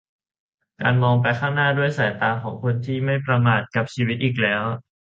[0.81, 4.63] การมองไปข้างหน้าด้วยสายตาของคนที่ไม่ประมาทกับชีวิตอีกแล้ว